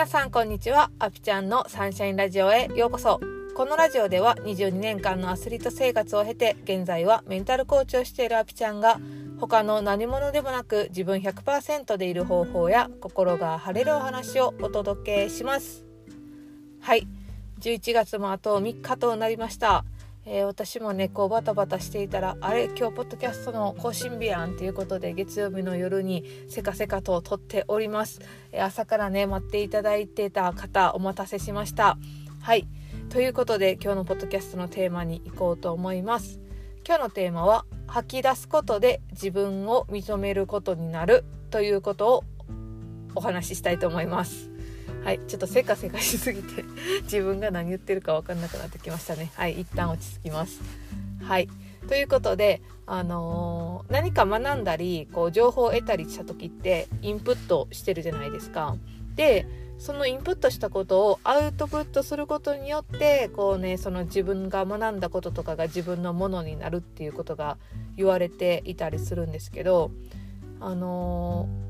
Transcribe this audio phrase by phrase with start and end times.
[0.00, 0.90] 皆さんこんにちは。
[0.98, 3.20] アピちゃんのサンシャインラジオへようこそ。
[3.54, 8.98] このラジオでは22年間のアスリート生活を経て現在はメンタルコーチをしているアピちゃんが
[9.38, 15.84] 他の何者でもなく自分100%でいる方法や心が晴れるお話をお届けします。
[16.80, 17.06] はい。
[17.60, 19.84] 11月もあと3日となりました。
[20.26, 28.20] えー、私もねこうバタバタしていたらあれ今日ポッドキャストの更新日やんということで月曜日の夜にせかせかと撮っております、
[28.52, 31.96] えー、朝からね待っていただいてた方お待たせしました。
[32.40, 32.66] はい。
[33.10, 36.40] ということで今日のポッドキャストのテーマに行こうと思います。
[36.86, 42.24] 今日のテーマは吐き出すことで自分を認めることになるということを
[43.14, 44.49] お話ししたいと思います。
[45.04, 46.64] はいちょっとせかせかしすぎて
[47.04, 50.60] 自分が何言ってるか分かんなくなってきましたねはい一旦落ち着きます
[51.22, 51.48] はい
[51.88, 58.76] ということで、あのー、何か学んだりこう情報を得たりした時ってインプットしてるじゃないですか。
[59.16, 59.46] で
[59.78, 67.56] そのインプットしたことをアウトプットすることによってこうねその自分が学んだこととかが自分のものになるっていうことが
[67.96, 69.90] 言われていたりするんですけど
[70.60, 71.69] あのー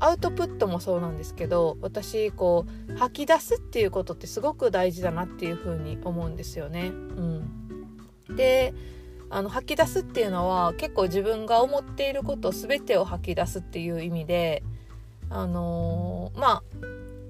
[0.00, 6.88] アウトプットもそうなんですけど私こう吐き出すっていうことってすごく大事だなっていうふうに思うんですよね。
[6.88, 8.74] うん、で
[9.28, 14.64] あの吐き出すっていうのは結構自分が思っていること全てを吐き出すっていう意味で
[15.28, 16.62] あのー、まあ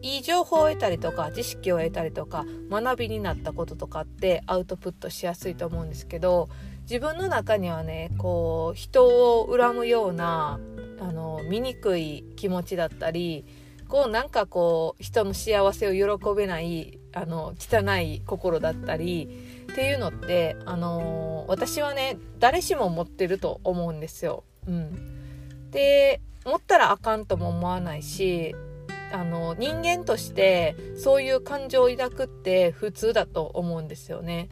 [0.02, 6.48] いい情報を得たりとか知識を得たりとか学びになったこととかってアウトプットしやすいと思うんですけど
[6.82, 10.58] 自分の中にはねこう人を恨むような
[11.00, 13.44] あの醜い気持ちだったり
[13.88, 19.28] こうなんかこう人の幸せを喜べないあの汚い心だったり
[19.70, 24.44] っていうのってあの私はね誰しも持ってると思うんですよ。
[24.68, 28.54] うん、で持ったらあかんとも思わないし
[29.12, 34.48] あの人間としてそういう感情を抱くって普通だと思うんですよね。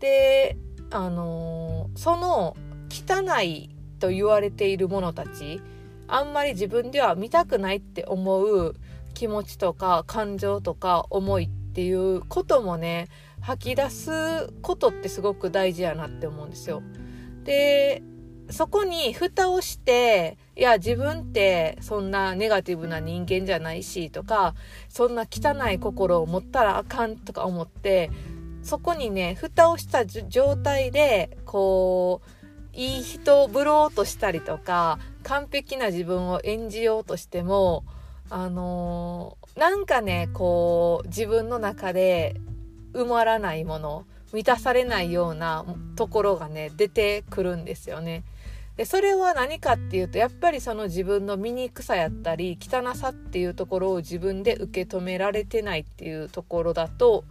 [0.00, 0.56] で
[0.90, 2.56] あのその
[2.90, 5.60] 汚いと言われているものたち
[6.08, 8.76] あんまり自分では見たくないって思う
[9.14, 13.08] 気持ちとか感情とか思いっていうこともね
[13.40, 16.82] 吐き出すことってすごく大事やなって思うんですよ。
[17.44, 18.02] で
[18.50, 24.54] そこに蓋をしていや自分ってそんなネガティブな人間じゃないしとか
[24.88, 28.10] そんな汚い心を持ったらあかんとか思って
[28.62, 32.45] そこにね蓋をした状態でこう
[32.76, 37.84] いい人ぶろうとしたりとか完璧な自分を演じようとしても
[38.28, 42.36] あのー、なんかねこう自分の中で
[42.92, 45.64] 埋まらないもの満たされないような
[45.96, 48.24] ところがね出てくるんですよね。
[48.76, 57.24] でそれは何かっていうとやっぱりその自分の醜さやったり汚さっていうところを自分で受け止められてないっていうところだと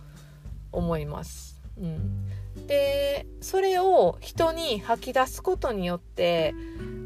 [0.72, 1.62] 思います。
[1.80, 2.26] うん、
[2.68, 6.56] でそれを人に吐き出すことによって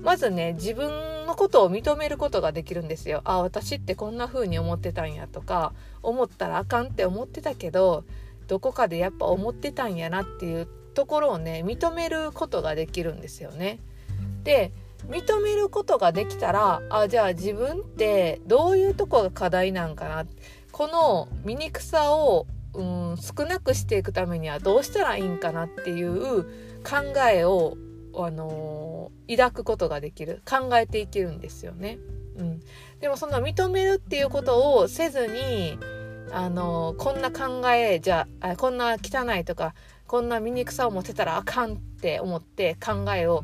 [0.04, 3.22] まずね自分のことを認めることができるんですよ。
[3.26, 8.06] あ私ってこんな風に思ってたんやとか思ったらあかんって思ってたけど
[8.48, 13.80] どこかでやっぱ思ってたんやなっていうところをね認めることができるんですよね。
[14.44, 14.72] で
[15.08, 20.26] 認めることができたらあじゃあ自分ってどういうとこが課題なんかな
[20.72, 26.44] この醜さをうん少なくしていくためにはどうしたらいいんかなっていう
[26.84, 27.78] 考えを、
[28.16, 31.98] あのー、抱くことができる考えていけるんですよね。
[32.38, 32.62] うん、
[33.02, 35.78] でもその認めるっていうことをせずに、
[36.32, 39.74] あの、こんな考えじゃあこんな汚いとか
[40.08, 43.44] こんな醜さを持てたらあかんって思って考えを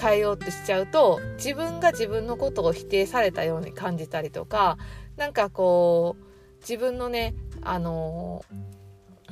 [0.00, 4.78] 変えようとしちゃうと自分が自分のことを否定されたように感じたりとか
[5.16, 6.24] なんかこう
[6.60, 8.44] 自分のねあの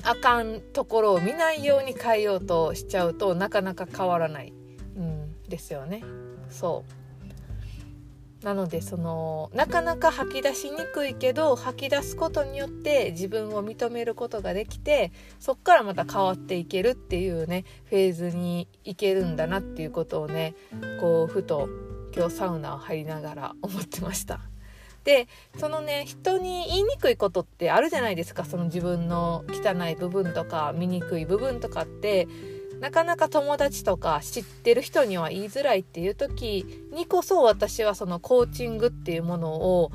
[0.03, 4.53] あかんところを見ないように変えようとしちゃうとなかなか変わらない、
[4.97, 6.03] うん、ですよね。
[6.49, 7.01] そう
[8.45, 20.55] なのでそのなかなか吐き出しにくいけど吐き出すことによって自分を認めることができてそっからまた変わっていけるっていうねフェーズにいけるんだなっていうことをね
[21.01, 21.69] こうふと
[22.17, 24.50] 今日サウナを入りながら思ってました。
[25.05, 32.29] でそのね人に言いにくいことってあるじゃないですかその自分の汚い部分とか醜い部分とかって
[32.81, 39.93] なかなか友達とか知ってる人には言いづらいっていう時にこそ私はそのコーチングっていうものを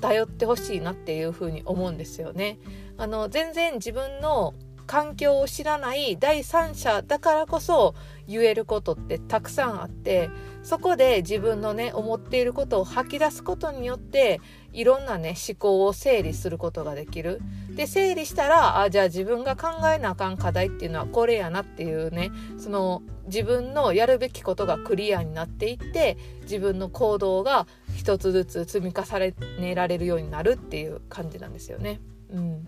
[0.00, 2.58] 頼ってほしいなっていうふうに思うんですよね。
[2.98, 4.54] あの全然自分の
[4.88, 7.94] 環境を知らない第三者だからこそ
[8.26, 10.30] 言えることってたくさんあって
[10.62, 14.40] そこで自分のね思っていることを吐き出すことによって
[14.72, 17.40] いろんなね思考を整理することができる。
[17.76, 32.00] で整理したらあじゃあ自分が考えなあかん課題っていうのはこれやなっていうねその自分のやるべきことがクリアになっていって自分の行動が一つずつ積み重ねられるようになるっていう感じなんですよね。
[32.30, 32.66] うん、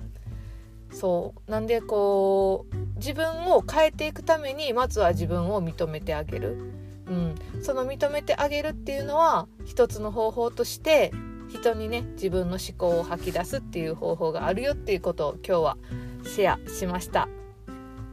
[1.00, 1.50] そう。
[1.50, 6.58] なんでこう自分を変えていくためにまずは自分を認めてあげる、
[7.06, 11.10] うん、その認めてあげるっていうのは一つの方法として
[11.48, 15.78] 人にね自分の思考を吐き出すっていう方法があるよっていうことを今日は
[16.24, 17.28] シェアしました。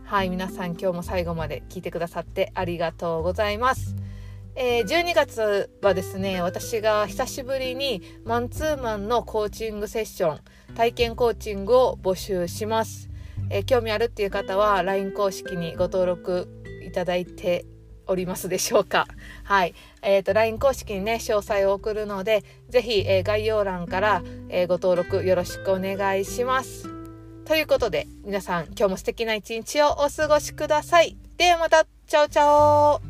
[0.06, 3.98] はい皆さん今日も最後まで聞いてくださってありがとうございます。
[4.60, 10.40] えー、12月はですね私が久しぶりにマンツーマンのコーチングセッション
[10.74, 13.08] 体験コーチングを募集します、
[13.52, 16.48] えー、興味あるっていう方は LINE 公式にご登録
[16.84, 17.66] いただいて
[18.08, 19.06] おりますでしょうか
[19.44, 19.76] はい。
[20.02, 26.88] えっ、ー、と、LINE 公式にね、詳細を送るので、ぜひ、えー、概要欄から、えー、ご登録よろしくお願いします。
[27.44, 31.18] ということで、皆さん、今日も素敵な一日をお過ごしください。
[31.36, 33.07] ではまた、チャオチャオ